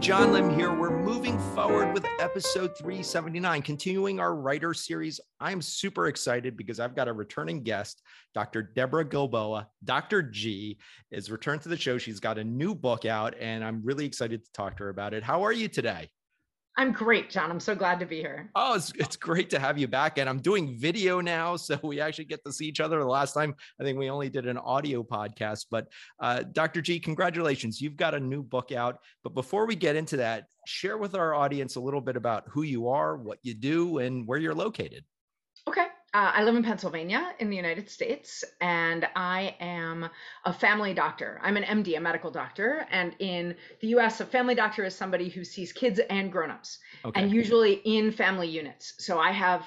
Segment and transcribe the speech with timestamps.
[0.00, 0.72] John Lim here.
[0.72, 5.20] We're moving forward with episode 379, continuing our writer series.
[5.40, 8.00] I'm super excited because I've got a returning guest,
[8.32, 8.62] Dr.
[8.62, 9.68] Deborah Gilboa.
[9.84, 10.22] Dr.
[10.22, 10.78] G
[11.10, 11.98] is returned to the show.
[11.98, 15.12] She's got a new book out, and I'm really excited to talk to her about
[15.12, 15.22] it.
[15.22, 16.08] How are you today?
[16.76, 17.50] I'm great, John.
[17.50, 18.50] I'm so glad to be here.
[18.54, 20.18] Oh, it's, it's great to have you back.
[20.18, 21.56] And I'm doing video now.
[21.70, 22.98] So we actually get to see each other.
[22.98, 25.66] The last time, I think we only did an audio podcast.
[25.70, 25.86] But
[26.18, 26.80] uh, Dr.
[26.80, 27.80] G, congratulations.
[27.80, 28.98] You've got a new book out.
[29.22, 32.62] But before we get into that, share with our audience a little bit about who
[32.62, 35.04] you are, what you do, and where you're located.
[36.12, 40.08] Uh, I live in Pennsylvania in the United States, and I am
[40.44, 41.38] a family doctor.
[41.40, 42.84] I'm an MD, a medical doctor.
[42.90, 47.20] And in the US, a family doctor is somebody who sees kids and grown-ups, okay.
[47.20, 48.94] and usually in family units.
[48.98, 49.64] So I have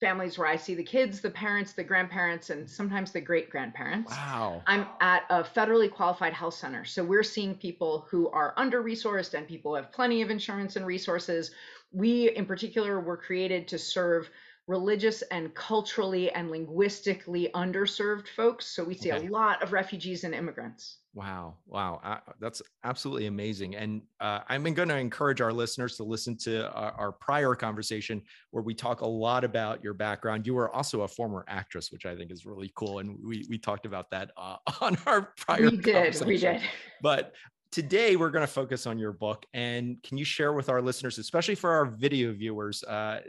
[0.00, 4.12] families where I see the kids, the parents, the grandparents, and sometimes the great grandparents.
[4.12, 4.62] Wow.
[4.68, 6.84] I'm at a federally qualified health center.
[6.84, 10.76] So we're seeing people who are under resourced and people who have plenty of insurance
[10.76, 11.50] and resources.
[11.92, 14.30] We, in particular, were created to serve
[14.70, 18.66] religious and culturally and linguistically underserved folks.
[18.66, 19.26] So we see okay.
[19.26, 20.98] a lot of refugees and immigrants.
[21.12, 21.56] Wow.
[21.66, 22.00] Wow.
[22.04, 23.74] Uh, that's absolutely amazing.
[23.74, 28.22] And uh, I'm going to encourage our listeners to listen to our, our, prior conversation
[28.52, 30.46] where we talk a lot about your background.
[30.46, 33.00] You were also a former actress, which I think is really cool.
[33.00, 36.24] And we, we talked about that uh, on our prior We did.
[36.24, 36.62] We did.
[37.02, 37.32] But
[37.70, 41.18] today we're going to focus on your book and can you share with our listeners
[41.18, 43.20] especially for our video viewers uh,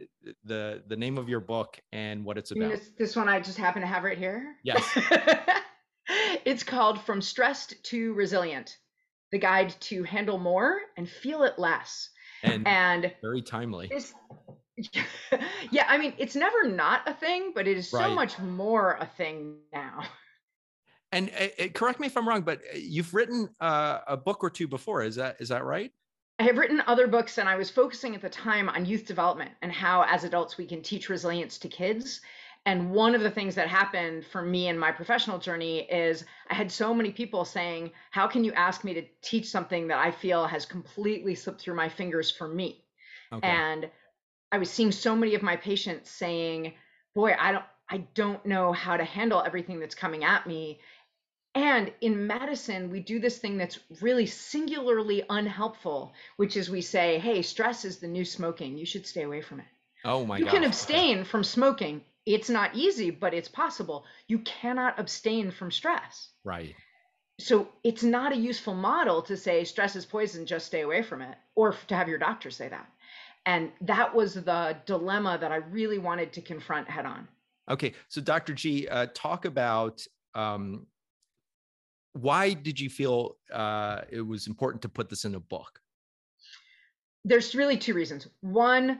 [0.45, 2.71] the the name of your book and what it's about?
[2.71, 4.55] this, this one i just happen to have right here?
[4.63, 4.83] Yes.
[6.43, 8.77] It's called from stressed to resilient
[9.31, 12.09] the guide to handle more and feel it less.
[12.43, 13.91] And, and very timely.
[15.71, 19.05] yeah i mean it's never not a thing but it is so much more a
[19.05, 20.01] thing now
[21.11, 24.49] and uh, correct me if I'm wrong, but uh, you've written uh, a book or
[24.49, 25.03] two before.
[25.03, 25.91] Is that is that right?
[26.39, 29.51] I have written other books, and I was focusing at the time on youth development
[29.61, 32.21] and how, as adults, we can teach resilience to kids.
[32.65, 36.53] And one of the things that happened for me in my professional journey is I
[36.53, 40.11] had so many people saying, How can you ask me to teach something that I
[40.11, 42.85] feel has completely slipped through my fingers for me?
[43.33, 43.47] Okay.
[43.47, 43.89] And
[44.51, 46.73] I was seeing so many of my patients saying,
[47.15, 50.79] Boy, I don't I don't know how to handle everything that's coming at me.
[51.53, 57.19] And in medicine, we do this thing that's really singularly unhelpful, which is we say,
[57.19, 58.77] hey, stress is the new smoking.
[58.77, 59.65] You should stay away from it.
[60.05, 60.45] Oh my God.
[60.45, 62.01] You can abstain from smoking.
[62.25, 64.05] It's not easy, but it's possible.
[64.27, 66.29] You cannot abstain from stress.
[66.43, 66.73] Right.
[67.39, 71.21] So it's not a useful model to say stress is poison, just stay away from
[71.21, 72.87] it, or to have your doctor say that.
[73.45, 77.27] And that was the dilemma that I really wanted to confront head on.
[77.69, 77.93] Okay.
[78.07, 78.53] So, Dr.
[78.53, 80.85] G, uh, talk about um,
[82.13, 85.81] why did you feel uh, it was important to put this in a book?
[87.23, 88.27] There's really two reasons.
[88.41, 88.99] One,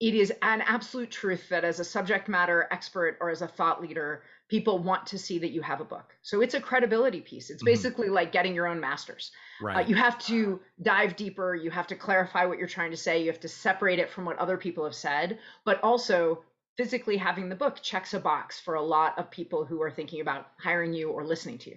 [0.00, 3.80] it is an absolute truth that as a subject matter expert or as a thought
[3.80, 6.14] leader, people want to see that you have a book.
[6.22, 7.50] So it's a credibility piece.
[7.50, 7.66] It's mm-hmm.
[7.66, 8.16] basically mm-hmm.
[8.16, 9.30] like getting your own master's.
[9.62, 9.76] Uh, right.
[9.76, 11.54] Uh, you have to dive deeper.
[11.54, 13.22] You have to clarify what you're trying to say.
[13.22, 16.42] You have to separate it from what other people have said, but also
[16.76, 20.20] physically having the book checks a box for a lot of people who are thinking
[20.20, 21.76] about hiring you or listening to you.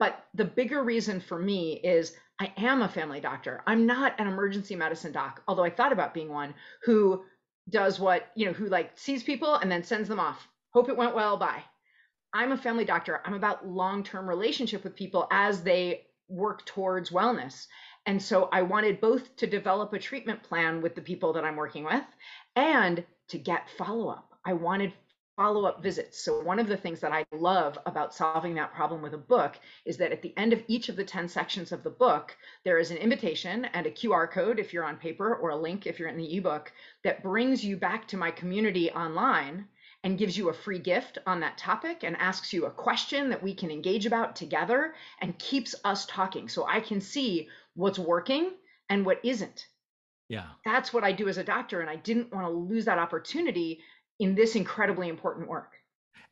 [0.00, 3.62] But the bigger reason for me is I am a family doctor.
[3.66, 7.22] I'm not an emergency medicine doc, although I thought about being one who
[7.68, 10.48] does what, you know, who like sees people and then sends them off.
[10.70, 11.62] Hope it went well, bye.
[12.32, 13.20] I'm a family doctor.
[13.24, 17.66] I'm about long-term relationship with people as they work towards wellness.
[18.06, 21.56] And so I wanted both to develop a treatment plan with the people that I'm
[21.56, 22.04] working with
[22.56, 24.32] and to get follow-up.
[24.44, 24.94] I wanted
[25.40, 26.20] follow up visits.
[26.22, 29.58] So, one of the things that I love about solving that problem with a book
[29.86, 32.78] is that at the end of each of the 10 sections of the book, there
[32.78, 35.98] is an invitation and a QR code if you're on paper or a link if
[35.98, 36.70] you're in the ebook
[37.04, 39.66] that brings you back to my community online
[40.04, 43.42] and gives you a free gift on that topic and asks you a question that
[43.42, 48.50] we can engage about together and keeps us talking so I can see what's working
[48.90, 49.68] and what isn't.
[50.28, 50.46] Yeah.
[50.66, 51.80] That's what I do as a doctor.
[51.80, 53.80] And I didn't want to lose that opportunity
[54.20, 55.72] in this incredibly important work.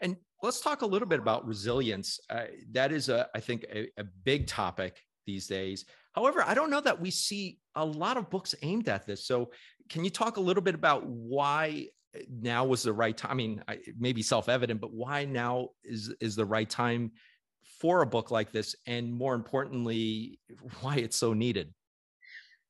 [0.01, 2.21] And let's talk a little bit about resilience.
[2.31, 5.87] Uh, that is, a, I think, a, a big topic these days.
[6.13, 9.27] However, I don't know that we see a lot of books aimed at this.
[9.27, 9.51] So,
[9.89, 11.87] can you talk a little bit about why
[12.31, 13.31] now was the right time?
[13.31, 17.13] I mean, it may be self-evident, but why now is is the right time
[17.81, 20.41] for a book like this, and more importantly,
[20.81, 21.73] why it's so needed?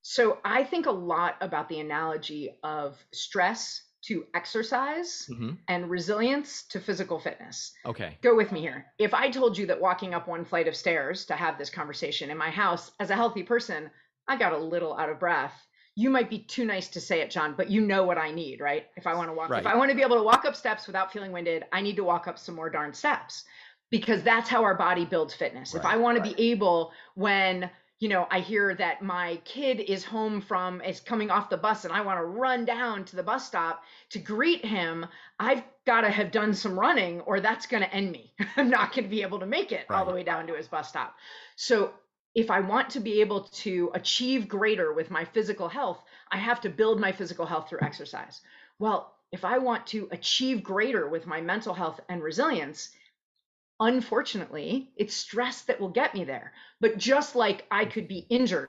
[0.03, 5.51] So, I think a lot about the analogy of stress to exercise mm-hmm.
[5.69, 7.73] and resilience to physical fitness.
[7.85, 8.17] Okay.
[8.23, 8.87] Go with me here.
[8.99, 12.31] If I told you that walking up one flight of stairs to have this conversation
[12.31, 13.91] in my house as a healthy person,
[14.29, 15.55] I got a little out of breath.
[15.97, 18.61] You might be too nice to say it, John, but you know what I need,
[18.61, 18.87] right?
[18.97, 19.61] If I want to walk, Right.
[19.61, 21.97] if I want to be able to walk up steps without feeling winded, I need
[21.97, 23.45] to walk up some more darn steps
[23.91, 25.75] because that's how our body builds fitness.
[25.75, 27.69] If I Right, want to be able when
[27.99, 31.85] you know I hear that my kid is home from is coming off the bus
[31.85, 35.07] and I want to run down to the bus stop to greet him,
[35.39, 38.33] I've got to have done some running or that's going to end me.
[38.57, 40.69] I'm not going to be able to make it all the way down to his
[40.69, 41.17] bus stop.
[41.57, 41.93] So
[42.35, 46.61] if I want to be able to achieve greater with my physical health, I have
[46.61, 48.43] to build my physical health through exercise.
[48.79, 52.91] Well, if I want to achieve greater with my mental health and resilience,
[53.81, 56.53] unfortunately, it's stress that will get me there.
[56.81, 58.69] But just like I could be injured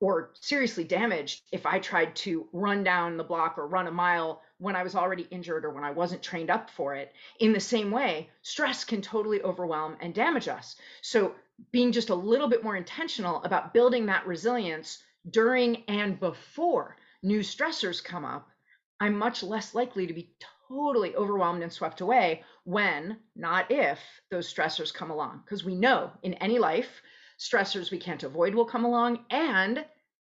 [0.00, 4.42] or seriously damaged if I tried to run down the block or run a mile
[4.58, 7.60] when I was already injured or when I wasn't trained up for it, in the
[7.60, 10.76] same way, stress can totally overwhelm and damage us.
[11.02, 11.34] So,
[11.72, 17.40] being just a little bit more intentional about building that resilience during and before new
[17.40, 18.48] stressors come up,
[19.00, 20.30] I'm much less likely to be
[20.68, 23.98] totally overwhelmed and swept away when, not if,
[24.30, 25.42] those stressors come along.
[25.44, 27.02] Because we know in any life,
[27.38, 29.24] stressors we can't avoid will come along.
[29.30, 29.84] And,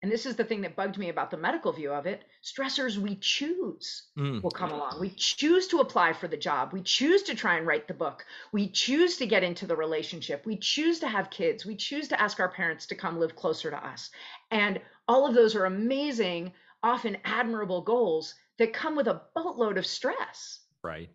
[0.01, 2.97] and this is the thing that bugged me about the medical view of it stressors
[2.97, 4.99] we choose Mm, will come along.
[4.99, 6.73] We choose to apply for the job.
[6.73, 8.25] We choose to try and write the book.
[8.51, 10.45] We choose to get into the relationship.
[10.45, 11.65] We choose to have kids.
[11.65, 14.11] We choose to ask our parents to come live closer to us.
[14.51, 16.51] And all of those are amazing,
[16.83, 20.61] often admirable goals that come with a boatload of stress.
[20.83, 21.09] right.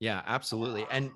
[0.00, 0.86] Yeah, absolutely.
[0.90, 1.10] And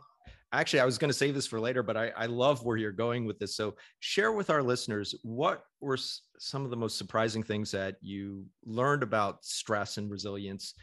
[0.53, 2.93] actually, I was going to save this for later, but I, I love where you're
[2.93, 3.57] going with this.
[3.57, 5.99] So, share with our listeners what were
[6.39, 10.75] some of the most surprising things that you learned about stress and resilience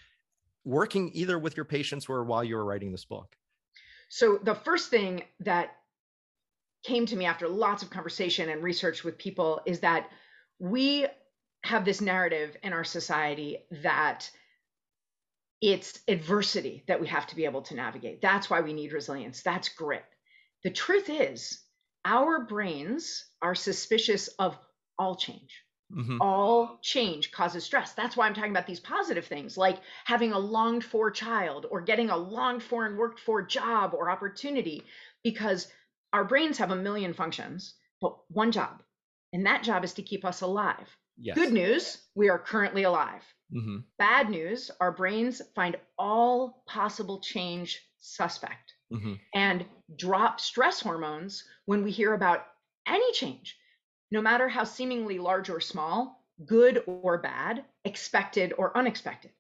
[0.65, 3.36] working either with your patients or while you were writing this book?
[4.09, 5.71] So, the first thing that
[6.83, 10.09] came to me after lots of conversation and research with people is that
[10.59, 11.07] we
[11.65, 14.29] have this narrative in our society that
[15.62, 18.21] it's adversity that we have to be able to navigate.
[18.21, 19.41] That's why we need resilience.
[19.41, 20.06] That's grit.
[20.63, 21.62] The truth is,
[22.03, 24.57] our brains are suspicious of
[25.00, 25.63] all change.
[25.91, 26.17] Mhm.
[26.19, 27.94] All change causes stress.
[27.94, 31.81] That's why I'm talking about these positive things like having a longed for child or
[31.81, 34.83] getting a longed for and worked for job or opportunity,
[35.23, 35.71] because
[36.12, 38.81] our brains have a million functions, but one job.
[39.33, 40.95] And that job is to keep us alive.
[41.17, 41.41] Yes.
[41.41, 43.35] Good news, we are currently alive.
[43.50, 43.85] Mhm.
[43.97, 49.15] Bad news, our brains find all possible change suspect Mhm.
[49.33, 52.47] and drop stress hormones when we hear about
[52.88, 53.59] any change,
[54.12, 59.33] no matter how seemingly large or small, good or bad, expected or unexpected.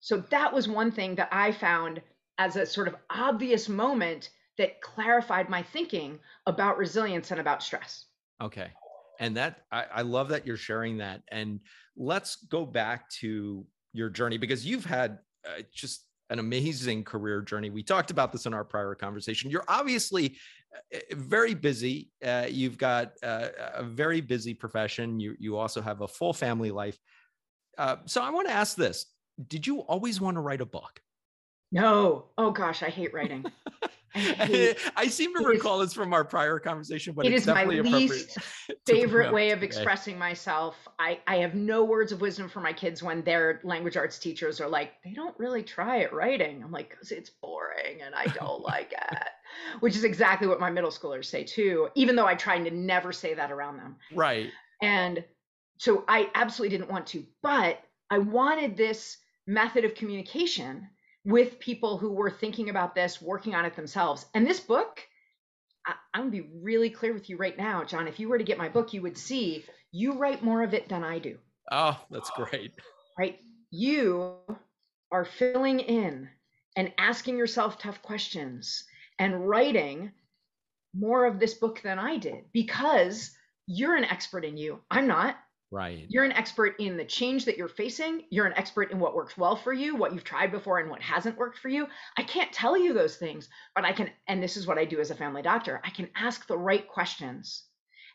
[0.00, 2.02] So that was one thing that I found
[2.38, 8.06] as a sort of obvious moment that clarified my thinking about resilience and about stress.
[8.40, 8.72] Okay.
[9.20, 11.22] And that I, I love that you're sharing that.
[11.30, 11.60] And
[11.96, 17.70] let's go back to your journey because you've had uh, just an amazing career journey.
[17.70, 19.50] We talked about this in our prior conversation.
[19.50, 20.36] You're obviously
[20.94, 22.10] uh, very busy.
[22.24, 25.20] Uh, you've got uh, a very busy profession.
[25.20, 26.98] You you also have a full family life.
[27.76, 29.06] Uh, so I want to ask this:
[29.48, 31.00] Did you always want to write a book?
[31.72, 33.44] No, oh gosh, I hate writing.
[34.14, 37.42] I I seem to it is- recall this from our prior conversation, but it it's
[37.42, 38.38] is my least
[38.86, 40.76] favorite way of expressing myself.
[40.98, 44.60] I, I have no words of wisdom for my kids when their language arts teachers
[44.60, 46.62] are like, they don't really try at writing.
[46.62, 49.18] I'm like, because it's boring and I don't like it.
[49.80, 53.12] Which is exactly what my middle schoolers say too, even though I try to never
[53.12, 53.96] say that around them.
[54.14, 54.50] Right.
[54.82, 55.24] And
[55.78, 60.88] so I absolutely didn't want to, but I wanted this method of communication
[61.24, 64.26] with people who were thinking about this, working on it themselves.
[64.34, 65.00] And this book,
[65.86, 68.08] I, I'm gonna be really clear with you right now, John.
[68.08, 70.88] If you were to get my book, you would see you write more of it
[70.88, 71.38] than I do,
[71.70, 72.72] Oh, that's great.
[73.18, 73.38] right?
[73.70, 74.34] You
[75.12, 76.28] are filling in
[76.76, 78.84] and asking yourself tough questions
[79.18, 80.12] and writing
[80.94, 83.32] more of this book than I did because
[83.66, 84.80] you're an expert in you.
[84.90, 85.36] I'm not.
[85.72, 86.06] Right.
[86.08, 88.24] You're an expert in the change that you're facing.
[88.30, 91.00] You're an expert in what works well for you, what you've tried before, and what
[91.00, 91.86] hasn't worked for you.
[92.16, 94.98] I can't tell you those things, but I can, and this is what I do
[94.98, 97.64] as a family doctor I can ask the right questions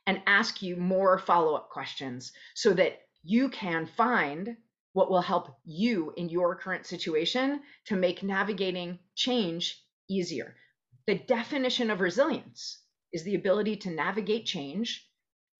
[0.05, 4.57] and ask you more follow up questions so that you can find
[4.91, 10.55] what will help you in your current situation to make navigating change easier.
[11.07, 12.81] The definition of resilience
[13.13, 15.09] is the ability to navigate change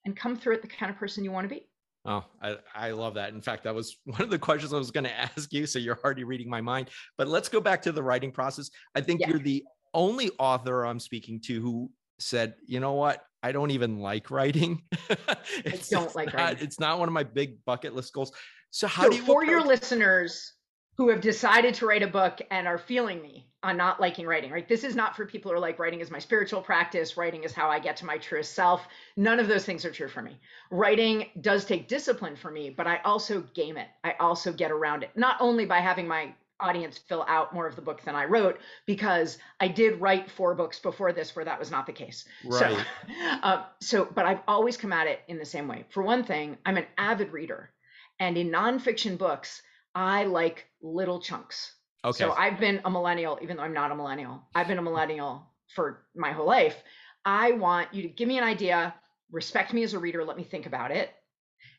[0.06, 1.68] and come through it the kind of person you want to be.
[2.06, 3.34] Oh, I, I love that.
[3.34, 5.66] In fact, that was one of the questions I was going to ask you.
[5.66, 6.90] So you're already reading my mind.
[7.18, 8.70] But let's go back to the writing process.
[8.94, 9.30] I think Yeah.
[9.30, 13.24] you're the only author I'm speaking to who said, you know what?
[13.42, 14.82] I don't even like writing.
[15.10, 16.64] I don't like not, writing.
[16.64, 18.32] It's not one of my big bucket list goals.
[18.72, 20.54] So how so do you for your listeners
[20.98, 24.52] who have decided to write a book and are feeling me on not liking writing,
[24.52, 24.70] right?
[24.70, 27.52] This is not for people who are like writing is my spiritual practice, writing is
[27.52, 28.88] how I get to my truest self.
[29.18, 30.40] None of those things are true for me.
[30.70, 33.88] Writing does take discipline for me, but I also game it.
[34.04, 37.76] I also get around it, not only by having my audience fill out more of
[37.76, 41.58] the book than I wrote, because I did write four books before this where that
[41.58, 42.26] was not the case.
[42.46, 42.78] Right.
[42.78, 42.84] So,
[43.42, 45.86] uh, so, but I've always come at it in the same way.
[45.90, 47.72] For one thing, I'm an avid reader.
[48.20, 49.64] And in nonfiction books,
[49.96, 51.74] I like little chunks.
[52.06, 52.20] Okay.
[52.20, 54.44] So I've been a millennial, even though I'm not a millennial.
[54.54, 55.44] I've been a millennial
[55.74, 56.84] for my whole life.
[57.26, 58.94] I want you to give me an idea,
[59.32, 61.10] respect me as a reader, let me think about it,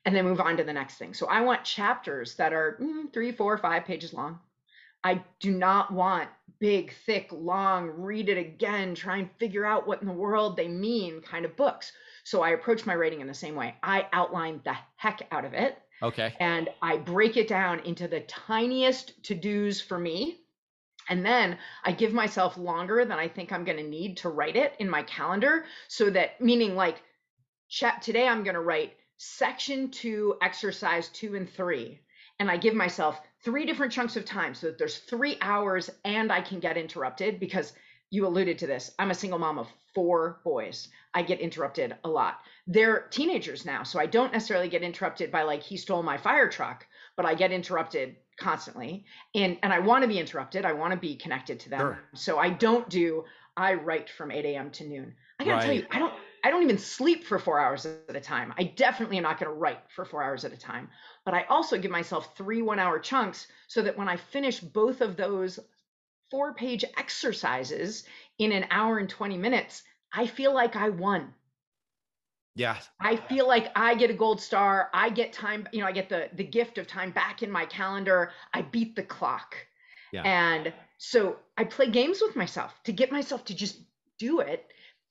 [0.05, 1.15] and then move on to the next thing.
[1.15, 4.41] So I want chapters that are mm, three, four, five pages long.
[5.05, 6.29] I do not want
[6.59, 10.67] big, thick, long, read it again, try and figure out what in the world they
[10.67, 11.93] mean kind of books.
[12.25, 13.77] So I approach my writing in the same way.
[13.85, 16.35] I outline the heck out of it okay.
[16.41, 20.39] and I break it down into the tiniest to dos for me.
[21.09, 24.57] And then I give myself longer than I think I'm going to need to write
[24.57, 25.65] it in my calendar.
[25.87, 27.01] So that, meaning like,
[27.69, 32.01] chat today, I'm going to write section two, exercise two and three.
[32.39, 36.33] And I give myself three different chunks of time so that there's three hours and
[36.33, 37.73] I can get interrupted because
[38.11, 38.93] you alluded to this.
[38.99, 40.89] I'm a single mom of four boys.
[41.15, 42.41] I get interrupted a lot.
[42.67, 46.49] They're teenagers now, so I don't necessarily get interrupted by like he stole my fire
[46.49, 46.87] truck,
[47.17, 49.05] but I get interrupted constantly.
[49.35, 50.65] And and I want to be interrupted.
[50.65, 51.81] I want to be connected to them.
[51.81, 51.99] Sure.
[52.15, 53.25] So I don't do
[53.57, 54.71] I write from 8 a.m.
[54.73, 55.15] to noon.
[55.41, 58.21] I gotta tell you, I don't I don't even sleep for four hours at a
[58.21, 58.55] time.
[58.57, 60.89] I definitely am not going to write for four hours at a time.
[61.25, 65.01] But I also give myself three one hour chunks so that when I finish both
[65.01, 65.59] of those
[66.31, 68.05] four page exercises
[68.39, 71.35] in an hour and 20 minutes, I feel like I won.
[72.55, 72.79] Yeah.
[73.01, 74.89] I feel like I get a gold star.
[74.95, 77.67] I get time, you know, I get the the gift of time back in my
[77.67, 78.33] calendar.
[78.55, 79.57] I beat the clock.
[80.11, 80.23] Yeah.
[80.23, 83.81] And so I play games with myself to get myself to just
[84.19, 84.67] do it.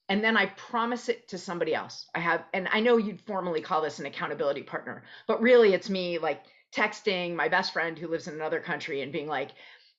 [0.10, 2.08] And then I promise it to somebody else.
[2.14, 5.90] I have, and I know you'd formally call this an accountability partner, but really it's
[5.90, 9.52] me like texting my best friend who lives in another country and being like,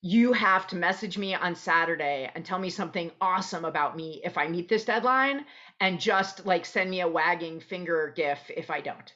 [0.06, 4.38] you have to message me on Saturday and tell me something awesome about me if
[4.38, 5.44] I meet this deadline
[5.80, 9.12] and just like send me a wagging finger gif if I don't.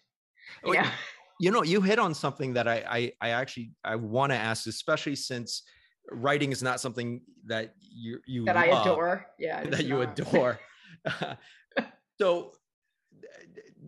[0.65, 0.91] You know?
[1.39, 4.67] you know you hit on something that i i, I actually i want to ask
[4.67, 5.63] especially since
[6.11, 9.27] writing is not something that you you that I adore.
[9.39, 9.65] Yeah.
[9.65, 10.19] that you not.
[10.19, 10.61] adore
[12.21, 12.53] so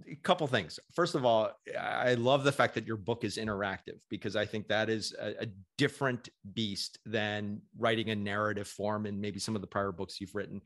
[0.08, 0.78] a couple things.
[0.94, 4.68] First of all i love the fact that your book is interactive because i think
[4.68, 5.46] that is a, a
[5.78, 10.34] different beast than writing a narrative form and maybe some of the prior books you've
[10.34, 10.60] written.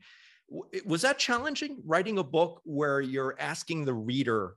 [0.85, 4.55] Was that challenging writing a book where you're asking the reader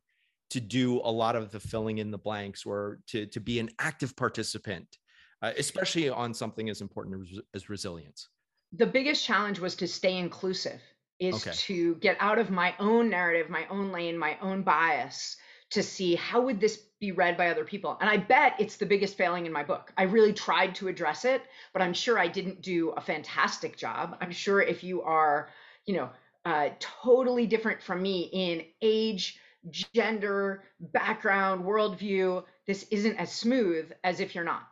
[0.50, 3.70] to do a lot of the filling in the blanks or to, to be an
[3.78, 4.98] active participant,
[5.42, 8.28] uh, especially on something as important as, as resilience.
[8.72, 10.80] the biggest challenge was to stay inclusive
[11.20, 11.52] is Okay.
[11.52, 15.36] to get out of my own narrative my own lane my own bias
[15.70, 17.96] to see how would this be read by other people.
[18.00, 19.92] And i bet it's the biggest failing in my book.
[19.96, 24.16] I really tried to address it but i'm sure i didn't do a fantastic job.
[24.20, 25.50] I'm sure if you are
[25.86, 26.10] you know
[26.44, 29.38] uh, totally different from me in age
[29.70, 34.66] gender background worldview this isn't as smooth as if you're not.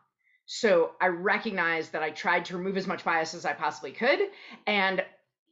[0.46, 4.18] So I recognized that I tried to remove as much bias as I possibly could
[4.66, 5.04] and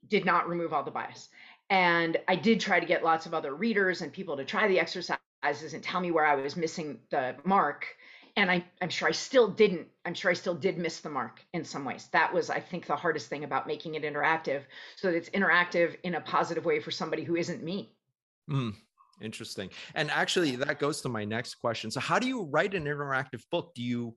[0.08, 1.28] did not remove all the bias.
[1.70, 4.78] And I did try to get lots of other readers and people to try the
[4.78, 5.18] exercises
[5.72, 7.86] and tell me where I was missing the mark.
[8.36, 9.88] And I, I'm sure I still didn't.
[10.04, 12.08] I'm sure I still did miss the mark in some ways.
[12.12, 14.62] That was, I think, the hardest thing about making it interactive
[14.96, 17.94] so that it's interactive in a positive way for somebody who isn't me.
[18.46, 18.70] Hmm,
[19.22, 19.70] interesting.
[19.94, 21.90] And actually, that goes to my next question.
[21.90, 23.74] So, how do you write an interactive book?
[23.74, 24.14] Do you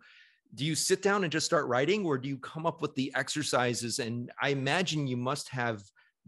[0.56, 3.12] do you sit down and just start writing, or do you come up with the
[3.15, 4.00] exercises?
[4.00, 5.84] And I imagine you must have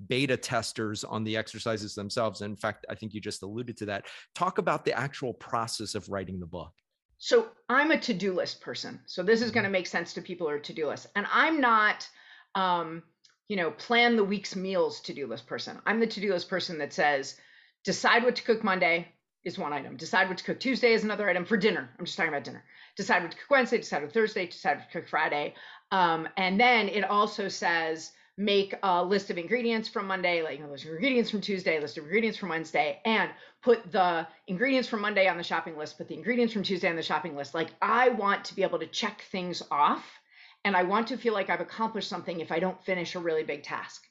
[0.08, 2.42] beta testers on the exercises themselves.
[2.42, 4.06] In fact, I think you just alluded to that.
[4.36, 6.72] Talk about the actual process of writing the book.
[7.18, 9.00] So I'm a to-do list person.
[9.06, 11.08] So this is going to make sense to people who are to-do list.
[11.16, 12.08] And I'm not
[12.56, 13.04] um,
[13.51, 15.78] you know, plan the week's meals to-do list person.
[15.86, 17.36] I'm the to-do list person that says
[17.84, 19.10] decide what to cook Monday
[19.44, 19.98] is one item.
[19.98, 21.90] Decide what to cook Tuesday is another item for dinner.
[21.98, 22.64] I'm just talking about dinner.
[22.96, 25.56] Decide what to cook Wednesday, decide what Thursday, decide what to cook Friday.
[25.92, 30.68] Um, and then it also says make a list of ingredients from Monday, like a
[30.68, 33.30] list of ingredients from Tuesday, list of ingredients from Wednesday, and
[33.62, 36.96] put the ingredients from Monday on the shopping list, put the ingredients from Tuesday on
[36.96, 37.54] the shopping list.
[37.54, 40.06] Like I want to be able to check things off
[40.64, 43.44] and I want to feel like I've accomplished something if I don't finish a really
[43.44, 44.08] big task.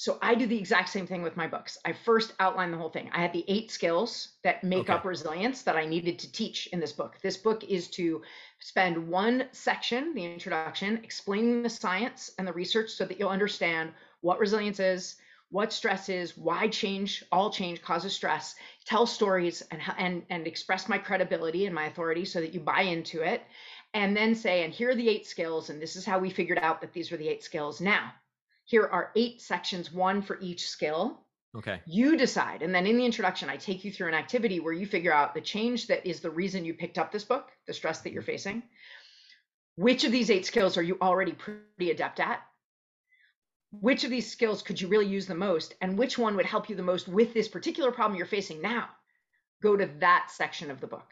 [0.00, 1.76] So I do the exact same thing with my books.
[1.84, 3.10] I first outline the whole thing.
[3.12, 4.94] I had the eight skills that make Okay.
[4.94, 7.18] up resilience that I needed to teach in this book.
[7.22, 8.22] This book is to
[8.60, 13.92] spend one section, the introduction, explaining the science and the research so that you'll understand
[14.22, 15.16] what resilience is,
[15.50, 18.54] what stress is, why change, all change causes stress,
[18.86, 22.82] tell stories and and and express my credibility and my authority so that you buy
[22.82, 23.42] into it.
[23.92, 26.58] And then say, and here are the eight skills, and this is how we figured
[26.58, 27.82] out that these were the eight skills.
[27.82, 28.14] Now,
[28.70, 31.26] here are eight sections, one for each skill.
[31.56, 31.80] Okay.
[31.86, 32.62] You decide.
[32.62, 35.34] And then in the introduction, I take you through an activity where you figure out
[35.34, 38.22] the change that is the reason you picked up this book, the stress that you're
[38.22, 38.30] mm-hmm.
[38.30, 38.62] facing.
[39.74, 42.42] Which of these eight skills are you already pretty adept at?
[43.72, 45.74] Which of these skills could you really use the most?
[45.80, 48.88] And which one would help you the most with this particular problem you're facing now?
[49.64, 51.10] Go to that section of the book.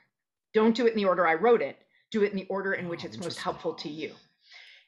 [0.55, 1.77] Don't do it in the order I wrote it.
[2.12, 4.12] Do it in the order in which Oh, it's most helpful to you.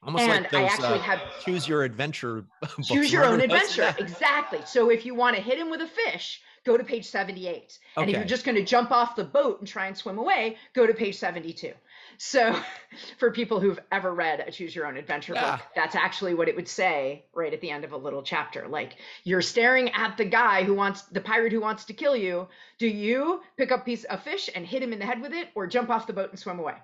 [0.03, 2.45] Almost And like I actually uh, have choose your adventure.
[2.61, 2.87] books.
[2.89, 3.95] choose your own adventure.
[3.99, 4.61] Exactly.
[4.65, 8.11] So if you want to hit him with a fish go to page 78 and
[8.11, 10.87] if you're just going to jump off the boat and try and swim away go
[10.87, 11.73] to page 72
[12.19, 12.55] so
[13.19, 15.57] for people who've ever read a choose your own adventure Yeah.
[15.57, 18.69] book that's actually what it would say right at the end of a little chapter.
[18.69, 22.47] Like you're staring at the guy who wants the pirate who wants to kill you.
[22.79, 25.49] Do you pick up piece of fish and hit him in the head with it
[25.55, 26.75] or jump off the boat and swim away?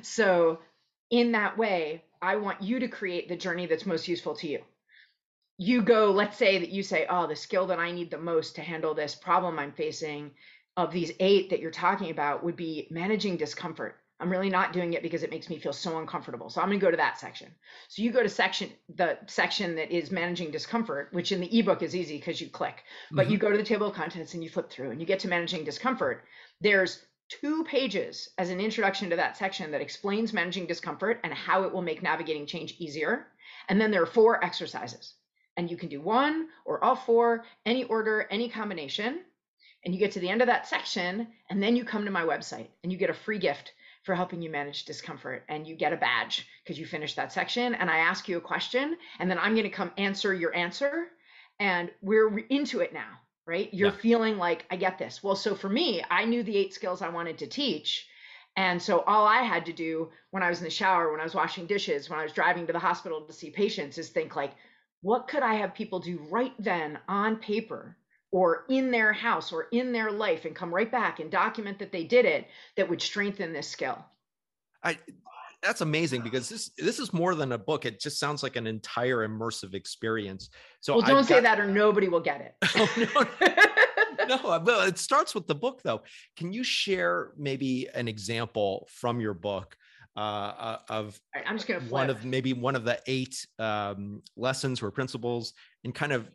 [0.00, 0.60] So
[1.10, 4.64] in that way, I want you to create the journey that's most useful to you.
[5.58, 8.54] You go, let's say that you say, oh, the skill that I need the most
[8.56, 10.32] to handle this problem I'm facing
[10.76, 14.00] of these eight that you're talking about would be managing discomfort.
[14.20, 16.50] I'm really not doing it because it makes me feel so uncomfortable.
[16.50, 17.54] So I'm going to go to that section.
[17.88, 21.82] So you go to section the section that is managing discomfort, which in the ebook
[21.82, 22.84] is easy because you click.
[23.14, 23.30] But Mhm.
[23.30, 25.28] you go to the table of contents and you flip through and you get to
[25.28, 26.24] managing discomfort.
[26.60, 31.62] There's two pages as an introduction to that section that explains managing discomfort and how
[31.64, 33.26] it will make navigating change easier.
[33.68, 35.14] And then there are four exercises.
[35.56, 39.20] And you can do one or all four, any order, any combination.
[39.84, 42.22] And you get to the end of that section, and then you come to my
[42.22, 43.72] website and you get a free gift
[44.04, 45.44] for helping you manage discomfort.
[45.48, 47.74] And you get a badge because you finished that section.
[47.74, 51.08] And I ask you a question, and then I'm going to come answer your answer.
[51.60, 53.72] And we're into it now, right?
[53.72, 53.96] You're Yeah.
[53.98, 55.22] feeling like, I get this.
[55.22, 58.08] Well, so for me, I knew the eight skills I wanted to teach.
[58.56, 61.24] And so all I had to do when I was in the shower, when I
[61.24, 64.36] was washing dishes, when I was driving to the hospital to see patients is think
[64.36, 64.54] like,
[65.00, 67.96] what could I have people do right then on paper
[68.32, 71.92] or in their house or in their life and come right back and document that
[71.92, 74.04] they did it that would strengthen this skill?
[74.82, 74.98] I
[75.62, 77.84] that's amazing because this this is more than a book.
[77.84, 80.50] It just sounds like an entire immersive experience.
[80.80, 84.28] So well, I've don't say got- that or nobody will get Oh, no, it.
[84.28, 86.02] no, well, it starts with the book though.
[86.36, 89.76] Can you share maybe an example from your book
[90.16, 91.92] uh, uh, of right, I'm just going to flip.
[91.92, 95.52] one of maybe one of the eight um, lessons or principles,
[95.84, 96.28] and kind of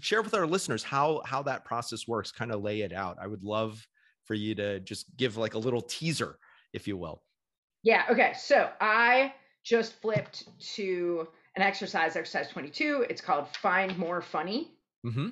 [0.00, 2.30] share with our listeners how how that process works?
[2.32, 3.18] Kind of lay it out.
[3.20, 3.84] I would love
[4.26, 6.38] for you to just give like a little teaser,
[6.72, 7.22] if you will.
[7.86, 8.02] Yeah.
[8.10, 8.32] Okay.
[8.36, 13.06] So I just flipped to an exercise, exercise 22.
[13.08, 14.72] It's called Find More Funny.
[15.06, 15.28] Mm-hmm.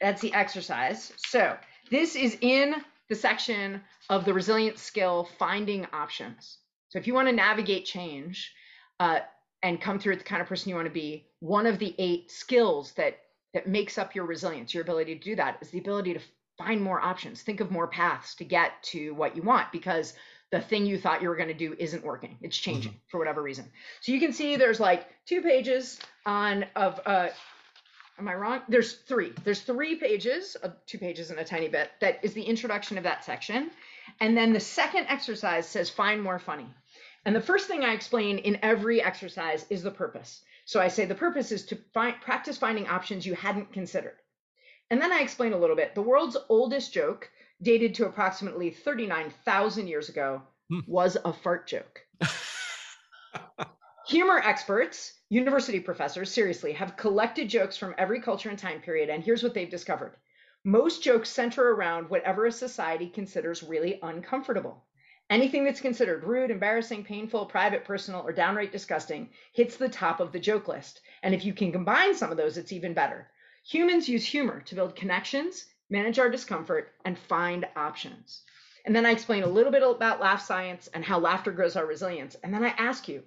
[0.00, 1.12] That's the exercise.
[1.18, 1.58] So
[1.90, 2.76] this is in
[3.10, 6.56] the section of the resilient skill finding options.
[6.88, 8.50] So if you want to navigate change
[8.98, 9.18] uh,
[9.62, 11.94] and come through it the kind of person you want to be, one of the
[11.98, 13.18] eight skills that
[13.52, 16.20] that makes up your resilience, your ability to do that, is the ability to
[16.56, 20.14] find more options, think of more paths to get to what you want because
[20.50, 22.36] the thing you thought you were going to do isn't working.
[22.40, 23.66] It's changing for whatever reason.
[24.00, 27.28] So you can see there's like two pages on of uh
[28.18, 28.60] am I wrong?
[28.68, 29.32] There's three.
[29.44, 33.24] There's three pages two pages and a tiny bit that is the introduction of that
[33.24, 33.70] section.
[34.20, 36.66] And then the second exercise says find more funny.
[37.24, 40.42] And the first thing I explain in every exercise is the purpose.
[40.64, 44.16] So I say the purpose is to find, practice finding options you hadn't considered.
[44.90, 45.94] And then I explain a little bit.
[45.94, 47.30] The world's oldest joke,
[47.62, 50.80] dated to approximately 39,000 years ago, Hmm.
[50.86, 52.06] was a fart joke.
[54.06, 59.22] Humor experts, university professors, seriously, have collected jokes from every culture and time period, and
[59.22, 60.16] here's what they've discovered.
[60.64, 64.84] Most jokes center around whatever a society considers really uncomfortable.
[65.28, 70.32] Anything that's considered rude, embarrassing, painful, private, personal, or downright disgusting hits the top of
[70.32, 71.00] the joke list.
[71.22, 73.30] And if you can combine some of those, it's even better.
[73.66, 78.42] Humans use humor to build connections, manage our discomfort, and find options.
[78.86, 81.84] And then I explain a little bit about laugh science and how laughter grows our
[81.86, 82.36] resilience.
[82.42, 83.22] And then I ask you,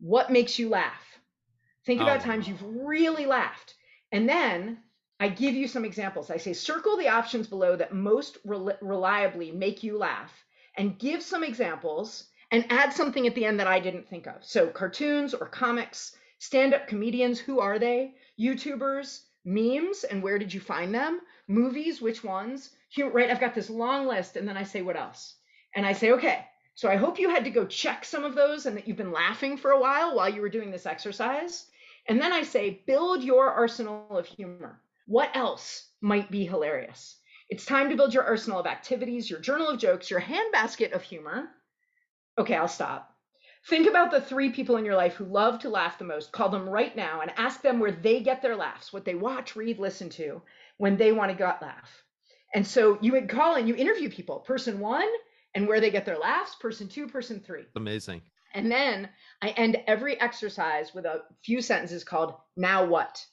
[0.00, 1.02] what makes you laugh?
[1.86, 2.24] Think about Oh.
[2.24, 3.74] times you've really laughed.
[4.12, 4.82] And then
[5.20, 6.30] I give you some examples.
[6.30, 10.32] I say, circle the options below that most rel- reliably make you laugh
[10.76, 14.44] and give some examples and add something at the end that I didn't think of.
[14.44, 18.14] So, cartoons or comics, stand up comedians, who are they?
[18.38, 21.20] YouTubers, memes and where did you find them?
[21.48, 22.70] Movies, which ones?
[22.96, 25.34] Right, I've got this long list, and then I say, what else?
[25.74, 28.66] And I say, okay, so I hope you had to go check some of those
[28.66, 31.66] and that you've been laughing for a while while you were doing this exercise.
[32.08, 34.80] And then I say, build your arsenal of humor.
[35.06, 37.16] What else might be hilarious?
[37.50, 41.02] It's time to build your arsenal of activities, your journal of jokes, your handbasket of
[41.02, 41.48] humor.
[42.38, 43.14] Okay, I'll stop.
[43.66, 46.32] Think about the three people in your life who love to laugh the most.
[46.32, 49.56] Call them right now and ask them where they get their laughs, what they watch,
[49.56, 50.42] read, listen to
[50.78, 52.04] when they want to gut laugh.
[52.54, 55.08] And so you would call and you interview people, person one,
[55.54, 57.64] and where they get their laughs, person two, person three.
[57.76, 58.22] Amazing.
[58.54, 59.08] And then
[59.42, 63.24] I end every exercise with a few sentences called Now What?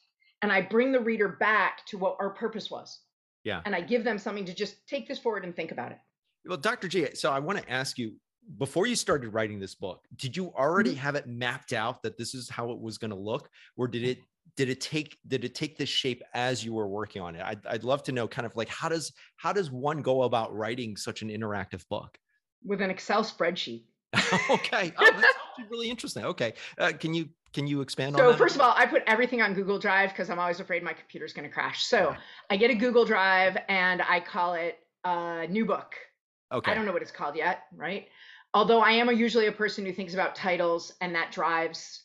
[0.42, 3.00] And I bring the reader back to what our purpose was.
[3.44, 3.62] Yeah.
[3.66, 6.00] And I give them something to just take this forward and think about it.
[6.46, 6.88] Well, Dr.
[6.88, 8.16] G, so I want to ask you
[8.58, 11.00] before you started writing this book, did you already mm-hmm.
[11.00, 13.50] have it mapped out that this is how it was going to look?
[13.78, 14.20] Or did it
[14.56, 17.66] did it take did it take this shape as you were working on it I'd,
[17.66, 20.96] I'd love to know kind of like how does how does one go about writing
[20.96, 22.18] such an interactive book
[22.64, 23.84] with an excel spreadsheet
[24.50, 28.34] okay oh, that's really interesting okay uh, can you can you expand so on that?
[28.34, 30.92] So first of all, I put everything on Google Drive because I'm always afraid my
[30.92, 31.86] computer's going to crash.
[31.86, 32.14] So
[32.50, 35.96] I get a Google Drive and I call it a new book.
[36.52, 36.70] Okay.
[36.70, 38.10] I don't know what it's called yet, right?
[38.56, 42.04] Although I am a, usually a person who thinks about titles and that drives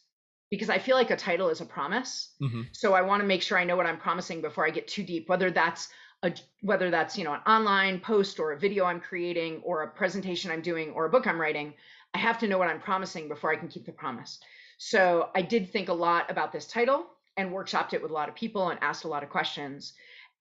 [0.50, 2.34] because I feel like a title is a promise.
[2.42, 2.62] Mm-hmm.
[2.72, 5.04] So I want to make sure I know what I'm promising before I get too
[5.04, 5.88] deep, whether that's
[6.24, 9.88] a, whether that's you know an online post or a video I'm creating or a
[9.88, 11.72] presentation I'm doing or a book I'm writing.
[12.14, 14.40] I have to know what I'm promising before I can keep the promise.
[14.76, 18.28] So I did think a lot about this title and workshopped it with a lot
[18.28, 19.92] of people and asked a lot of questions.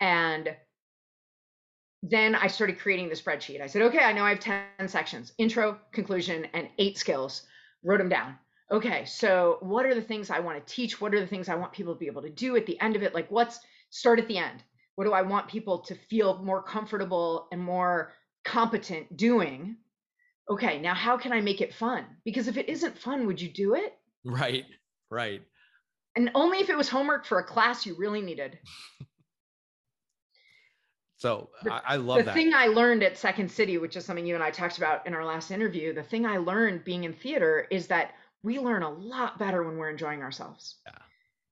[0.01, 0.55] And
[2.01, 3.61] then I started creating the spreadsheet.
[3.61, 7.43] I said, okay, I know I have 10 sections intro, conclusion, and eight skills.
[7.83, 8.35] Wrote them down.
[8.71, 11.01] Okay, so what are the things I want to teach?
[11.01, 12.95] What are the things I want people to be able to do at the end
[12.95, 13.15] of it?
[13.15, 13.59] Like, what's
[13.89, 14.63] start at the end?
[14.95, 18.13] What do I want people to feel more comfortable and more
[18.45, 19.77] competent doing?
[20.49, 22.05] Okay, now how can I make it fun?
[22.25, 23.97] Because if it isn't fun, would you do it?
[24.23, 24.65] Right,
[25.09, 25.41] right.
[26.15, 28.59] And only if it was homework for a class you really needed.
[31.19, 32.33] so the, I, I, love the that.
[32.33, 35.13] thing I learned at Second City, which is something you and I talked about in
[35.13, 38.89] our last interview, the thing I learned being in theater is that we learn a
[38.89, 40.77] lot better when we're enjoying ourselves.
[40.87, 40.93] Yeah.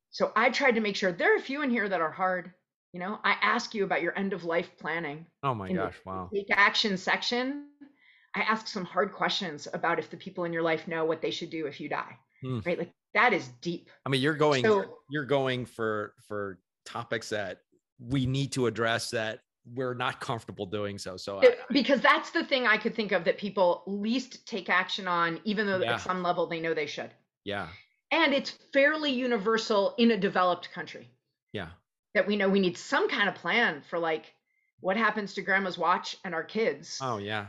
[0.10, 2.54] So I tried to make sure there are a few in here that are hard.
[2.94, 5.26] You know, I ask you about your end of life planning.
[5.44, 6.30] Oh my gosh, wow.
[6.34, 7.66] Take action section.
[8.36, 11.32] I ask some hard questions about if the people in your life know what they
[11.32, 12.18] should do if you die.
[12.42, 12.62] Hmm.
[12.66, 12.80] Right?
[12.80, 13.90] Like that is deep.
[14.06, 17.60] I mean, you're going so, you're going for for topics that
[18.00, 19.42] we need to address that
[19.74, 21.18] we're not comfortable doing so.
[21.18, 25.08] So I, because that's the thing I could think of that people least take action
[25.08, 25.96] on, even though yeah.
[25.96, 27.12] at some level they know they should.
[27.44, 27.68] Yeah.
[28.12, 31.10] And it's fairly universal in a developed country.
[31.54, 31.70] Yeah.
[32.14, 34.34] That we know we need some kind of plan for like
[34.80, 37.00] what happens to grandma's watch and our kids.
[37.02, 37.48] Oh yeah.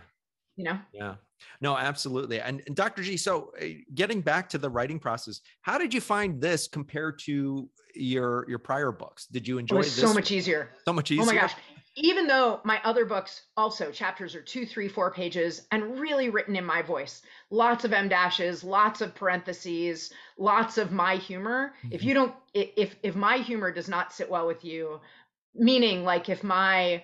[0.57, 0.79] You know?
[0.93, 1.15] Yeah.
[1.61, 2.41] No, absolutely.
[2.41, 3.03] And, and Dr.
[3.03, 7.19] G, so uh, getting back to the writing process, how did you find this compared
[7.21, 9.27] to your your prior books?
[9.27, 10.01] Did you enjoy it this?
[10.01, 10.71] So much easier.
[10.85, 11.23] So much easier.
[11.23, 11.55] Oh my gosh.
[12.01, 16.55] Even though my other books also chapters are two, three, four pages and really written
[16.55, 21.75] in my voice, lots of em dashes, lots of parentheses, lots of my humor.
[21.79, 21.95] Mm-hmm.
[21.95, 25.01] If you don't, if if my humor does not sit well with you,
[25.55, 27.03] meaning like if my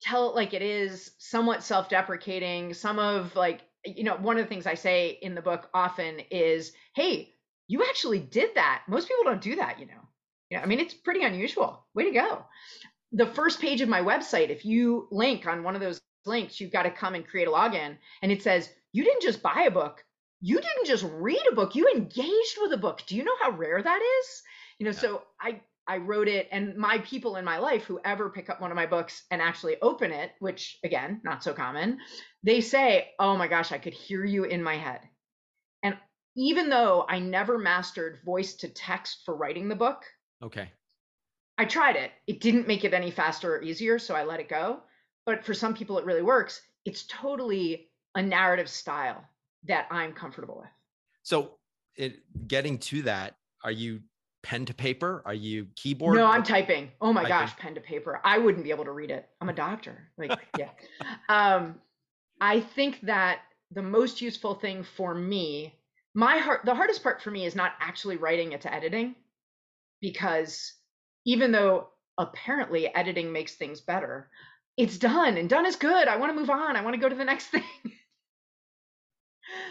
[0.00, 2.74] tell it like it is, somewhat self deprecating.
[2.74, 6.20] Some of like, you know, one of the things I say in the book often
[6.30, 7.32] is, hey,
[7.68, 8.82] you actually did that.
[8.88, 9.92] Most people don't do that, you know.
[10.50, 11.84] You know, I mean, it's pretty unusual.
[11.94, 12.44] Way to go.
[13.16, 16.72] The first page of my website, if you link on one of those links, you've
[16.72, 17.96] got to come and create a login.
[18.22, 20.04] And it says, you didn't just buy a book,
[20.40, 23.02] you didn't just read a book, you engaged with a book.
[23.06, 24.42] Do you know how rare that is?
[24.78, 24.98] You know, yeah.
[24.98, 28.60] so I I wrote it, and my people in my life who ever pick up
[28.60, 31.98] one of my books and actually open it, which again, not so common,
[32.42, 35.00] they say, Oh my gosh, I could hear you in my head.
[35.82, 35.96] And
[36.36, 40.02] even though I never mastered voice to text for writing the book,
[40.42, 40.70] okay.
[41.58, 42.10] I tried it.
[42.26, 44.80] It didn't make it any faster or easier, so I let it go.
[45.24, 46.60] But for some people, it really works.
[46.84, 49.24] It's totally a narrative style
[49.64, 50.70] that I'm comfortable with.
[51.22, 51.52] So,
[51.96, 52.16] it,
[52.46, 54.00] getting to that, are you
[54.42, 55.22] pen to paper?
[55.26, 56.16] Are you keyboard?
[56.16, 56.90] No, I'm typing.
[57.00, 57.36] Oh my typing.
[57.36, 58.20] gosh, pen to paper.
[58.22, 59.28] I wouldn't be able to read it.
[59.40, 60.08] I'm a doctor.
[60.16, 60.70] Like, yeah.
[61.28, 61.80] Um,
[62.40, 63.40] I think that
[63.72, 65.74] the most useful thing for me,
[66.14, 69.16] my heart, the hardest part for me is not actually writing it to editing,
[70.00, 70.74] because
[71.26, 74.30] even though apparently editing makes things better,
[74.78, 76.08] it's done and done is good.
[76.08, 76.76] I want to move on.
[76.76, 77.62] I want to go to the next thing.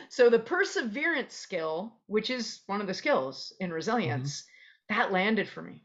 [0.10, 3.76] so the perseverance skill, which is one of the skills in mm-hmm.
[3.76, 4.44] resilience,
[4.90, 5.82] that landed for me.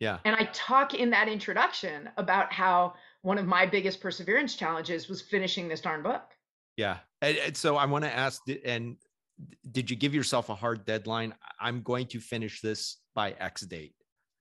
[0.00, 0.18] Yeah.
[0.24, 5.20] And I talk in that introduction about how one of my biggest perseverance challenges was
[5.20, 6.22] finishing this darn book.
[6.76, 6.98] Yeah.
[7.20, 8.96] And, and so I want to ask, and
[9.70, 11.34] did you give yourself a hard deadline?
[11.60, 13.92] I'm going to finish this by X date.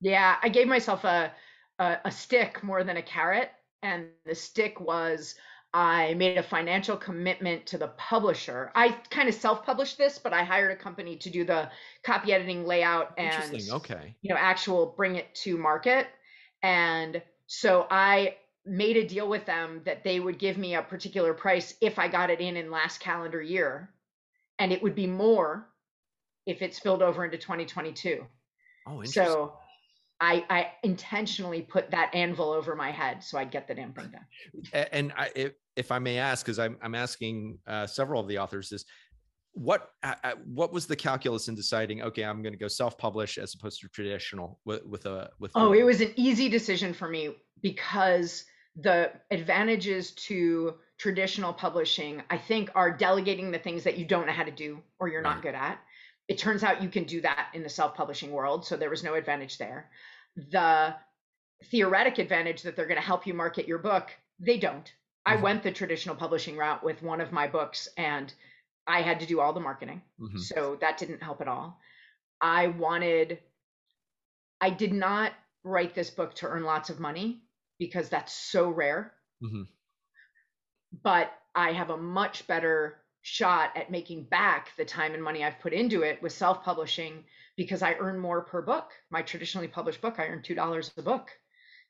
[0.01, 1.31] Yeah, I gave myself a,
[1.79, 5.35] a, a stick more than a carrot, and the stick was
[5.73, 8.71] I made a financial commitment to the publisher.
[8.73, 11.69] I kind of self-published this, but I hired a company to do the
[12.03, 16.07] copy editing, layout, and okay, you know, actual bring it to market.
[16.63, 21.33] And so I made a deal with them that they would give me a particular
[21.33, 23.91] price if I got it in in last calendar year,
[24.57, 25.69] and it would be more
[26.47, 28.25] if it spilled over into 2022.
[28.88, 29.58] Oh, so
[30.21, 34.12] I, I intentionally put that anvil over my head so I'd get the damn thing
[34.12, 34.88] done.
[34.91, 38.38] And I, if, if I may ask, because I'm, I'm asking uh, several of the
[38.38, 38.86] authors this,
[39.53, 42.03] what uh, uh what was the calculus in deciding?
[42.03, 45.51] Okay, I'm going to go self-publish as opposed to traditional with, with a with.
[45.55, 52.38] Oh, it was an easy decision for me because the advantages to traditional publishing, I
[52.38, 55.34] think, are delegating the things that you don't know how to do or you're right.
[55.34, 55.79] not good at
[56.29, 59.15] it turns out you can do that in the self-publishing world so there was no
[59.15, 59.89] advantage there
[60.51, 60.95] the
[61.65, 65.37] theoretic advantage that they're going to help you market your book they don't mm-hmm.
[65.37, 68.33] i went the traditional publishing route with one of my books and
[68.87, 70.37] i had to do all the marketing mm-hmm.
[70.37, 71.77] so that didn't help at all
[72.39, 73.39] i wanted
[74.61, 75.33] i did not
[75.65, 77.41] write this book to earn lots of money
[77.79, 79.11] because that's so rare
[79.43, 79.63] mm-hmm.
[81.03, 85.60] but i have a much better shot at making back the time and money I've
[85.60, 87.23] put into it with self publishing
[87.58, 88.91] because I earn more per book.
[89.10, 91.29] My traditionally published book, I earn $2 a book.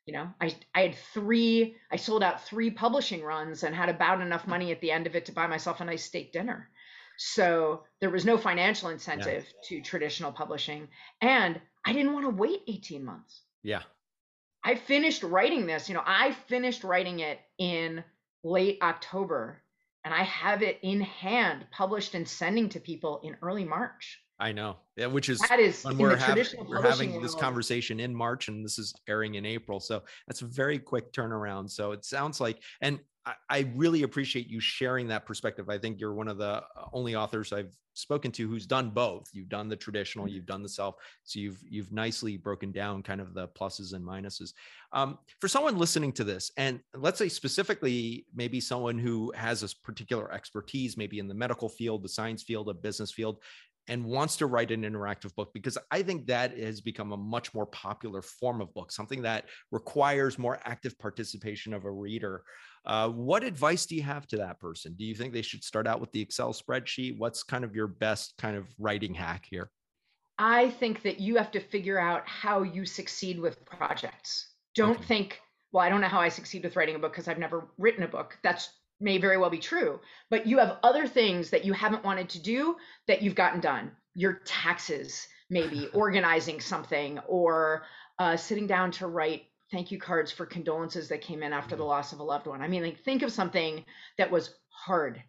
[0.06, 4.20] You know, I, I had three, I sold out three publishing runs and had about
[4.20, 6.68] enough money at the end of it to buy myself a nice steak dinner.
[7.16, 9.68] So there was no financial incentive yeah.
[9.68, 10.88] to traditional publishing.
[11.20, 13.42] And I didn't want to wait 18 months.
[13.62, 13.82] Yeah.
[14.64, 18.02] I finished writing this, you know, I finished writing it in
[18.42, 19.62] late October
[20.04, 24.20] and I have it in hand, published and sending to people in early March.
[24.38, 27.24] I know, yeah, which is that is when we're, having, we're having world.
[27.24, 31.12] this conversation in March, and this is airing in April, so that's a very quick
[31.12, 31.70] turnaround.
[31.70, 35.68] So it sounds like, and I, I really appreciate you sharing that perspective.
[35.68, 39.28] I think you're one of the only authors I've spoken to who's done both.
[39.32, 40.34] You've done the traditional, mm-hmm.
[40.34, 40.96] you've done the self.
[41.24, 44.52] So you've you've nicely broken down kind of the pluses and minuses.
[44.92, 49.68] Um, for someone listening to this, and let's say specifically maybe someone who has a
[49.84, 53.38] particular expertise, maybe in the medical field, the science field, a business field,
[53.88, 57.52] and wants to write an interactive book because I think that has become a much
[57.54, 62.42] more popular form of book, something that requires more active participation of a reader.
[62.86, 64.94] Uh, what advice do you have to that person?
[64.96, 67.18] Do you think they should start out with the Excel spreadsheet?
[67.18, 69.70] What's kind of your best kind of writing hack here?
[70.38, 74.54] I think that you have to figure out how you succeed with projects.
[74.74, 75.04] Don't okay.
[75.04, 75.40] think,
[75.72, 78.04] well, I don't know how I succeed with writing a book because I've never written
[78.04, 78.38] a book.
[78.42, 82.28] That's may very well be true, but you have other things that you haven't wanted
[82.30, 83.92] to do that you've gotten done.
[84.14, 87.84] Your taxes, maybe organizing something, or
[88.18, 91.82] uh, sitting down to write thank you cards for condolences that came in after the
[91.82, 91.90] mm-hmm.
[91.90, 92.60] loss of a loved one.
[92.60, 93.84] I mean, like think of something
[94.18, 95.22] that was hard.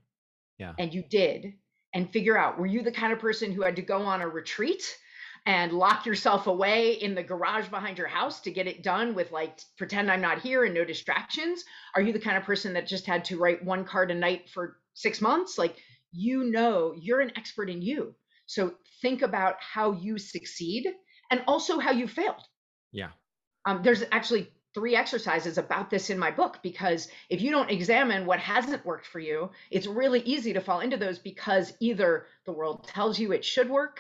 [0.58, 0.74] Yeah.
[0.80, 1.54] And you did
[1.94, 4.28] and figure out were you the kind of person who had to go on a
[4.28, 4.84] retreat
[5.46, 9.32] and lock yourself away in the garage behind your house to get it done with
[9.32, 11.64] like pretend I'm not here and no distractions?
[11.96, 14.50] Are you the kind of person that just had to write one card a night
[14.50, 15.58] for 6 months?
[15.58, 15.76] Like
[16.12, 18.14] you know, you're an expert in you.
[18.46, 20.88] So think about how you succeed
[21.30, 22.44] and also how you failed.
[22.92, 23.12] Yeah.
[23.66, 28.26] Um, there's actually three exercises about this in my book because if you don't examine
[28.26, 32.52] what hasn't worked for you, it's really easy to fall into those because either the
[32.52, 34.00] world tells you it should work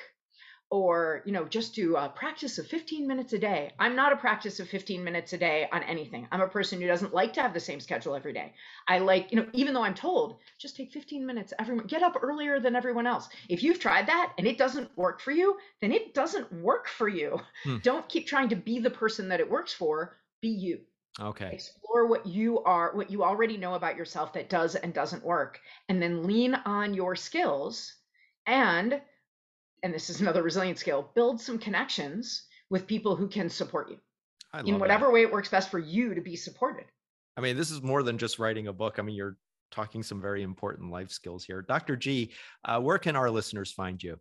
[0.72, 3.72] or you know just do a practice of 15 minutes a day.
[3.78, 6.28] I'm not a practice of 15 minutes a day on anything.
[6.32, 8.54] I'm a person who doesn't like to have the same schedule every day.
[8.88, 12.18] I like you know even though i'm told just take 15 minutes every get up
[12.22, 13.28] earlier than everyone else.
[13.50, 17.10] If you've tried that and it doesn't work for you then it doesn't work for
[17.10, 17.40] you.
[17.64, 17.78] Hmm.
[17.84, 20.18] don't keep trying to be the person that it works for.
[20.42, 20.80] Be you.
[21.20, 21.52] Okay.
[21.52, 25.60] Explore what you are what you already know about yourself that does and doesn't work.
[25.90, 27.94] And then lean on your skills
[28.48, 29.02] and
[29.84, 33.98] and this is another resilience skill, build some connections with people who can support you
[34.65, 35.13] in whatever that.
[35.13, 36.86] way it works best for you to be supported.
[37.38, 39.00] I mean, this is more than just writing a book.
[39.00, 39.38] I mean, you're
[39.72, 41.62] talking some very important life skills here.
[41.62, 41.96] Dr.
[41.96, 42.32] G,
[42.65, 44.20] uh, where can our listeners find you?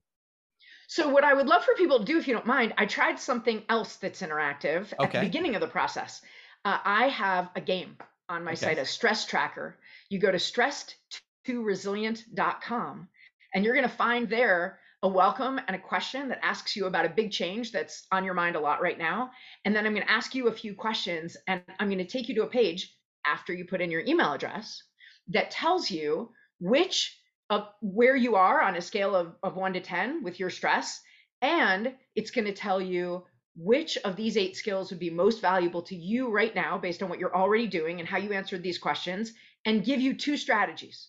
[0.87, 3.17] So, what I would love for people to do, if you don't mind, I tried
[3.19, 5.05] something else that's interactive okay.
[5.05, 6.23] at the beginning of the process.
[6.65, 7.97] Uh, I have a game
[8.29, 8.61] on my okay.
[8.61, 9.79] site, a stress tracker.
[10.09, 13.09] You go to stressed2resilient.com
[13.55, 17.07] and you're going to find there a welcome and a question that asks you about
[17.07, 19.31] a big change that's on your mind a lot right now.
[19.65, 22.29] And then I'm going to ask you a few questions and I'm going to take
[22.29, 22.95] you to a page
[23.27, 24.83] after you put in your email address
[25.29, 29.81] that tells you which of where you are on a scale of, of one to
[29.81, 31.01] 10 with your stress.
[31.41, 33.25] And it's going to tell you
[33.57, 37.09] which of these eight skills would be most valuable to you right now based on
[37.09, 39.33] what you're already doing and how you answered these questions
[39.65, 41.09] and give you two strategies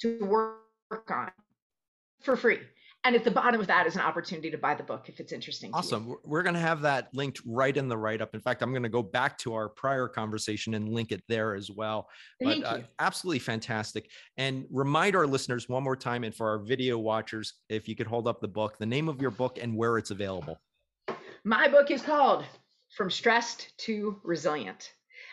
[0.00, 1.30] to work on
[2.22, 2.58] for free
[3.06, 5.32] and at the bottom of that is an opportunity to buy the book if it's
[5.32, 6.16] interesting awesome.
[6.24, 8.82] We're going to have that linked right in the write up in fact i'm going
[8.82, 12.08] to go back to our prior conversation and link it there as well.
[12.42, 14.10] Thank but uh, absolutely fantastic.
[14.36, 18.06] And remind our listeners one more time and for our video watchers if you could
[18.06, 20.60] hold up the book the name of your book and where it's available.
[21.44, 22.44] My book is called
[22.96, 24.92] from stressed to resilient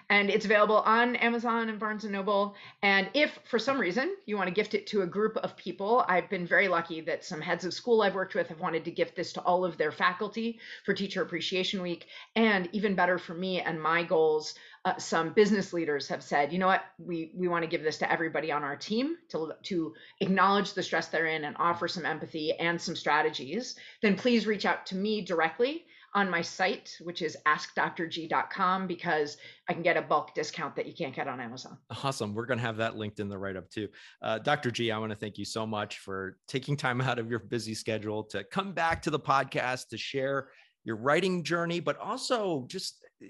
[0.09, 2.55] and it's available on Amazon and Barnes and Noble.
[2.81, 6.05] And if for some reason you want to gift it to a group of people,
[6.07, 8.91] I've been very lucky that some heads of school I've worked with have wanted to
[8.91, 12.07] gift this to all of their faculty for Teacher Appreciation Week.
[12.35, 16.59] And even better for me and my goals, uh, some business leaders have said, you
[16.59, 19.93] know what, we we want to give this to everybody on our team to to
[20.19, 23.75] acknowledge the stress they're in and offer some empathy and some strategies.
[24.01, 25.85] Then please reach out to me directly
[26.15, 30.93] on my site, which is askdrg.com, because I can get a bulk discount that you
[30.93, 31.78] can't get on Amazon.
[32.04, 32.34] Awesome.
[32.34, 33.88] We're going to have that linked in the write up too.
[34.21, 34.71] Uh, Dr.
[34.71, 37.73] G, I want to thank you so much for taking time out of your busy
[37.73, 40.49] schedule to come back to the podcast to share
[40.84, 43.28] your writing journey, but also just eh,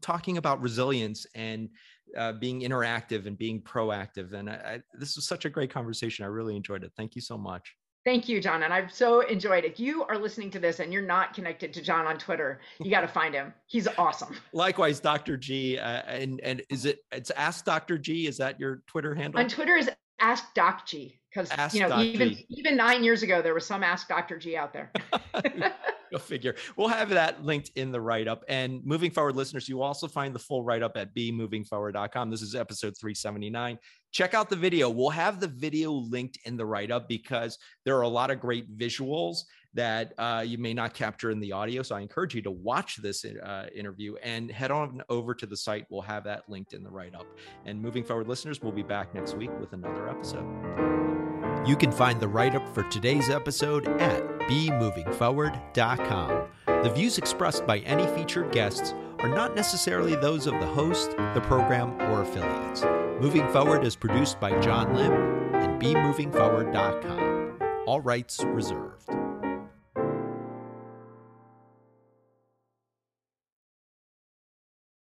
[0.00, 1.68] talking about resilience and
[2.16, 4.32] uh, being interactive and being proactive.
[4.32, 6.24] And I, I, this was such a great conversation.
[6.24, 6.92] I really enjoyed it.
[6.96, 7.74] Thank you so much.
[8.04, 8.62] Thank you, John.
[8.62, 9.72] And I've so enjoyed it.
[9.72, 12.90] If you are listening to this and you're not connected to John on Twitter, you
[12.90, 13.54] got to find him.
[13.66, 14.36] He's awesome.
[14.52, 15.38] Likewise, Dr.
[15.38, 15.78] G.
[15.78, 17.96] Uh, and and is it it's Ask Dr.
[17.96, 18.26] G?
[18.26, 19.40] Is that your Twitter handle?
[19.40, 19.90] On Twitter is
[20.20, 21.18] Ask Doc G.
[21.30, 22.46] Because you know, Doc even G.
[22.50, 24.38] even nine years ago, there was some Ask Dr.
[24.38, 24.92] G out there.
[26.14, 26.54] Go figure.
[26.76, 28.44] We'll have that linked in the write up.
[28.48, 32.30] And moving forward, listeners, you also find the full write up at bemovingforward.com.
[32.30, 33.80] This is episode 379.
[34.12, 34.88] Check out the video.
[34.88, 38.38] We'll have the video linked in the write up because there are a lot of
[38.38, 39.38] great visuals
[39.74, 41.82] that uh, you may not capture in the audio.
[41.82, 45.56] So I encourage you to watch this uh, interview and head on over to the
[45.56, 45.84] site.
[45.90, 47.26] We'll have that linked in the write up.
[47.66, 50.46] And moving forward, listeners, we'll be back next week with another episode.
[51.66, 56.48] You can find the write up for today's episode at bemovingforward.com.
[56.66, 61.42] The views expressed by any featured guests are not necessarily those of the host, the
[61.44, 62.82] program, or affiliates.
[63.20, 65.12] Moving Forward is produced by John Lim
[65.54, 67.58] and bemovingforward.com.
[67.86, 69.10] All rights reserved.